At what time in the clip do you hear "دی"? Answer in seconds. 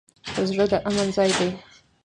1.37-1.49